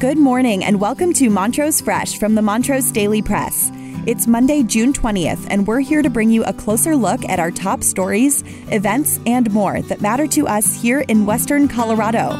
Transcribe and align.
Good 0.00 0.16
morning 0.16 0.64
and 0.64 0.80
welcome 0.80 1.12
to 1.12 1.28
Montrose 1.28 1.82
Fresh 1.82 2.18
from 2.18 2.34
the 2.34 2.40
Montrose 2.40 2.90
Daily 2.90 3.20
Press. 3.20 3.70
It's 4.06 4.26
Monday, 4.26 4.62
June 4.62 4.94
20th, 4.94 5.46
and 5.50 5.66
we're 5.66 5.80
here 5.80 6.00
to 6.00 6.08
bring 6.08 6.30
you 6.30 6.42
a 6.44 6.54
closer 6.54 6.96
look 6.96 7.22
at 7.28 7.38
our 7.38 7.50
top 7.50 7.82
stories, 7.82 8.42
events, 8.70 9.20
and 9.26 9.52
more 9.52 9.82
that 9.82 10.00
matter 10.00 10.26
to 10.28 10.48
us 10.48 10.80
here 10.80 11.00
in 11.00 11.26
Western 11.26 11.68
Colorado. 11.68 12.30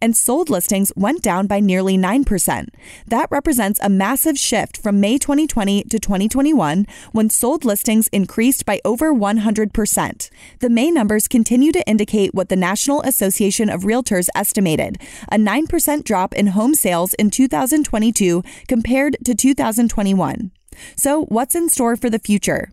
and 0.00 0.16
sold 0.16 0.50
listings 0.50 0.92
went 0.96 1.22
down 1.22 1.46
by 1.46 1.60
nearly 1.60 1.96
9%. 1.96 2.68
That 3.06 3.28
represents 3.30 3.80
a 3.82 3.88
massive 3.88 4.38
shift 4.38 4.76
from 4.76 5.00
May 5.00 5.18
2020 5.18 5.84
to 5.84 5.98
2021 5.98 6.86
when 7.12 7.30
sold 7.30 7.64
listings 7.64 8.08
increased 8.08 8.64
by 8.64 8.80
over 8.84 9.12
100%. 9.12 10.30
The 10.60 10.70
May 10.70 10.90
numbers 10.90 11.28
continue 11.28 11.72
to 11.72 11.86
indicate 11.88 12.34
what 12.34 12.48
the 12.48 12.56
National 12.56 13.02
Association 13.02 13.68
of 13.68 13.82
Realtors 13.82 14.28
estimated 14.34 14.98
a 15.30 15.36
9% 15.36 16.04
drop 16.04 16.34
in 16.34 16.48
home 16.48 16.74
sales 16.74 17.14
in 17.14 17.30
2022 17.30 18.42
compared 18.68 19.16
to 19.24 19.34
2021. 19.34 20.50
So, 20.94 21.24
what's 21.24 21.54
in 21.54 21.68
store 21.68 21.96
for 21.96 22.10
the 22.10 22.18
future? 22.18 22.70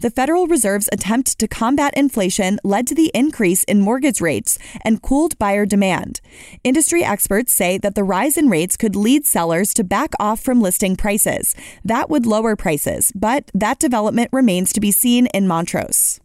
The 0.00 0.10
Federal 0.10 0.46
Reserve's 0.46 0.88
attempt 0.92 1.38
to 1.38 1.48
combat 1.48 1.94
inflation 1.96 2.58
led 2.64 2.86
to 2.88 2.94
the 2.94 3.10
increase 3.14 3.64
in 3.64 3.80
mortgage 3.80 4.20
rates 4.20 4.58
and 4.82 5.02
cooled 5.02 5.38
buyer 5.38 5.66
demand. 5.66 6.20
Industry 6.64 7.04
experts 7.04 7.52
say 7.52 7.78
that 7.78 7.94
the 7.94 8.04
rise 8.04 8.36
in 8.36 8.48
rates 8.48 8.76
could 8.76 8.96
lead 8.96 9.26
sellers 9.26 9.72
to 9.74 9.84
back 9.84 10.12
off 10.18 10.40
from 10.40 10.60
listing 10.60 10.96
prices. 10.96 11.54
That 11.84 12.10
would 12.10 12.26
lower 12.26 12.56
prices, 12.56 13.12
but 13.14 13.50
that 13.54 13.78
development 13.78 14.30
remains 14.32 14.72
to 14.72 14.80
be 14.80 14.90
seen 14.90 15.26
in 15.26 15.46
Montrose. 15.46 16.20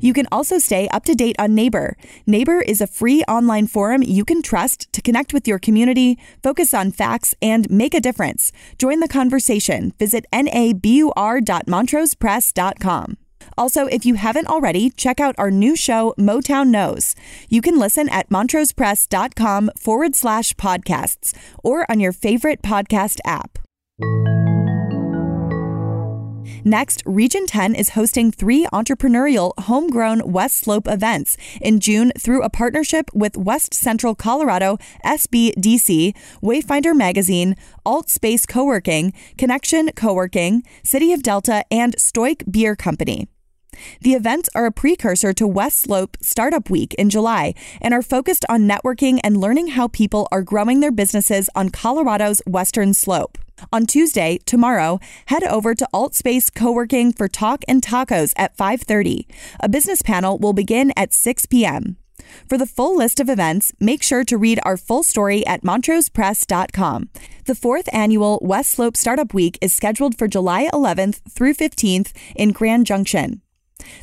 You 0.00 0.12
can 0.12 0.26
also 0.32 0.58
stay 0.58 0.88
up 0.88 1.04
to 1.04 1.14
date 1.14 1.36
on 1.38 1.50
Nabur. 1.50 1.94
Nabur 2.26 2.62
is 2.62 2.80
a 2.80 2.86
free 2.86 3.22
online 3.28 3.66
forum 3.66 4.02
you 4.02 4.24
can 4.24 4.42
trust 4.42 4.92
to 4.92 5.02
connect 5.02 5.32
with 5.32 5.46
your 5.46 5.58
community, 5.58 6.18
focus 6.42 6.74
on 6.74 6.90
facts, 6.90 7.34
and 7.40 7.70
make 7.70 7.94
a 7.94 8.00
difference. 8.00 8.52
Join 8.78 9.00
the 9.00 9.08
conversation. 9.08 9.92
Visit 9.98 10.26
nabur.montrosepress.com. 10.32 13.16
Also, 13.56 13.86
if 13.86 14.06
you 14.06 14.14
haven't 14.14 14.46
already, 14.46 14.90
check 14.90 15.20
out 15.20 15.34
our 15.38 15.50
new 15.50 15.76
show, 15.76 16.14
Motown 16.18 16.68
Knows. 16.68 17.14
You 17.48 17.60
can 17.60 17.78
listen 17.78 18.08
at 18.08 18.30
montrosepress.com 18.30 19.72
forward 19.78 20.14
slash 20.14 20.54
podcasts 20.54 21.36
or 21.62 21.90
on 21.90 22.00
your 22.00 22.12
favorite 22.12 22.62
podcast 22.62 23.18
app. 23.24 23.58
Next, 26.64 27.02
Region 27.06 27.46
10 27.46 27.74
is 27.74 27.90
hosting 27.90 28.30
three 28.30 28.66
entrepreneurial 28.72 29.52
homegrown 29.58 30.30
West 30.30 30.58
Slope 30.58 30.86
events 30.88 31.36
in 31.60 31.80
June 31.80 32.12
through 32.18 32.42
a 32.42 32.50
partnership 32.50 33.10
with 33.14 33.36
West 33.36 33.74
Central 33.74 34.14
Colorado, 34.14 34.78
SBDC, 35.04 36.14
Wayfinder 36.42 36.94
Magazine, 36.94 37.56
Alt 37.84 38.10
Space 38.10 38.46
Co-working, 38.46 39.12
Connection 39.38 39.90
Co-working, 39.96 40.62
City 40.82 41.12
of 41.12 41.22
Delta, 41.22 41.64
and 41.70 41.98
Stoic 41.98 42.44
Beer 42.50 42.76
Company. 42.76 43.28
The 44.00 44.14
events 44.14 44.48
are 44.54 44.66
a 44.66 44.72
precursor 44.72 45.32
to 45.34 45.46
West 45.46 45.80
Slope 45.80 46.16
Startup 46.20 46.68
Week 46.70 46.94
in 46.94 47.10
July 47.10 47.54
and 47.80 47.94
are 47.94 48.02
focused 48.02 48.44
on 48.48 48.68
networking 48.68 49.20
and 49.22 49.36
learning 49.36 49.68
how 49.68 49.88
people 49.88 50.28
are 50.32 50.42
growing 50.42 50.80
their 50.80 50.92
businesses 50.92 51.48
on 51.54 51.70
Colorado's 51.70 52.42
Western 52.46 52.94
Slope. 52.94 53.38
On 53.72 53.86
Tuesday, 53.86 54.38
tomorrow, 54.46 55.00
head 55.26 55.44
over 55.44 55.74
to 55.74 55.88
AltSpace 55.92 56.54
Co-working 56.54 57.12
for 57.12 57.28
Talk 57.28 57.62
and 57.68 57.82
Tacos 57.82 58.32
at 58.36 58.56
5:30. 58.56 59.26
A 59.60 59.68
business 59.68 60.02
panel 60.02 60.38
will 60.38 60.52
begin 60.52 60.92
at 60.96 61.12
6 61.12 61.46
p.m. 61.46 61.96
For 62.48 62.58
the 62.58 62.66
full 62.66 62.96
list 62.96 63.20
of 63.20 63.28
events, 63.28 63.72
make 63.80 64.02
sure 64.02 64.24
to 64.24 64.38
read 64.38 64.60
our 64.62 64.76
full 64.76 65.02
story 65.02 65.46
at 65.46 65.62
montrosepress.com. 65.62 67.08
The 67.46 67.54
fourth 67.54 67.88
annual 67.92 68.38
West 68.42 68.70
Slope 68.70 68.96
Startup 68.96 69.32
Week 69.34 69.58
is 69.60 69.72
scheduled 69.72 70.16
for 70.16 70.28
July 70.28 70.68
11th 70.72 71.20
through 71.28 71.54
15th 71.54 72.12
in 72.36 72.52
Grand 72.52 72.86
Junction. 72.86 73.42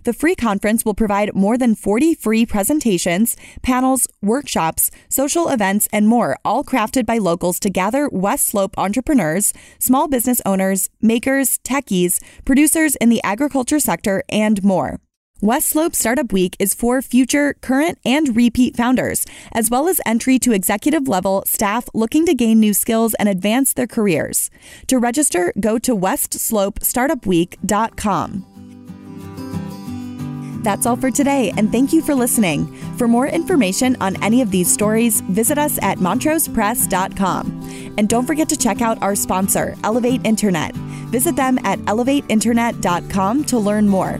The 0.04 0.14
free 0.14 0.36
conference 0.36 0.86
will 0.86 0.94
provide 0.94 1.36
more 1.36 1.58
than 1.58 1.76
40 1.76 2.16
free 2.16 2.46
presentations, 2.46 3.36
panels, 3.62 4.08
workshops, 4.22 4.92
social 5.10 5.50
events, 5.50 5.88
and 5.92 6.08
more, 6.08 6.38
all 6.46 6.64
crafted 6.64 7.06
by 7.06 7.18
locals 7.18 7.60
to 7.62 7.70
gather 7.70 8.08
West 8.10 8.48
Slope 8.48 8.78
entrepreneurs, 8.78 9.54
small 9.80 10.08
business 10.08 10.42
owners, 10.46 10.90
makers, 11.02 11.58
techies, 11.60 12.22
producers 12.46 12.96
in 12.98 13.10
the 13.10 13.24
agriculture 13.24 13.80
sector, 13.80 14.24
and 14.30 14.64
more. 14.64 15.00
West 15.40 15.70
Slope 15.70 15.94
Startup 15.94 16.34
Week 16.34 16.56
is 16.58 16.74
for 16.74 17.00
future, 17.00 17.54
current, 17.62 18.00
and 18.04 18.36
repeat 18.36 18.76
founders, 18.76 19.24
as 19.52 19.70
well 19.70 19.88
as 19.88 20.02
entry 20.04 20.40
to 20.40 20.52
executive 20.52 21.08
level 21.08 21.44
staff 21.46 21.88
looking 21.94 22.26
to 22.26 22.34
gain 22.34 22.60
new 22.60 22.74
skills 22.74 23.14
and 23.20 23.30
advance 23.30 23.74
their 23.74 23.86
careers. 23.86 24.50
To 24.88 24.98
register, 24.98 25.54
go 25.60 25.78
to 25.78 25.96
westslope.startupweek.com. 25.96 28.57
That's 30.68 30.86
all 30.86 30.98
for 30.98 31.10
today, 31.10 31.54
and 31.56 31.72
thank 31.72 31.94
you 31.94 32.02
for 32.02 32.14
listening. 32.14 32.68
For 32.98 33.08
more 33.08 33.26
information 33.26 33.96
on 34.02 34.22
any 34.22 34.42
of 34.42 34.52
these 34.52 34.70
stories, 34.70 35.22
visit 35.22 35.58
us 35.58 35.80
at 35.82 36.00
montrosepress.com. 36.00 37.94
And 37.98 38.10
don't 38.10 38.26
forget 38.26 38.50
to 38.50 38.58
check 38.58 38.82
out 38.82 39.02
our 39.02 39.16
sponsor, 39.16 39.76
Elevate 39.86 40.26
Internet. 40.26 40.76
Visit 41.08 41.38
them 41.38 41.58
at 41.64 41.80
elevateinternet.com 41.80 43.46
to 43.46 43.58
learn 43.58 43.88
more. 43.88 44.20